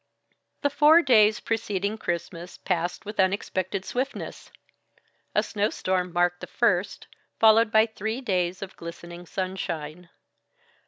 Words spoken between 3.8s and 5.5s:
swiftness. A